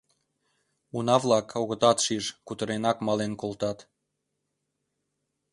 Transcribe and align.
Уна-влак 0.97 1.47
огытат 1.61 1.97
шиж— 2.05 2.25
кутыренак 2.47 2.97
мален 3.07 3.33
колтат. 3.41 3.79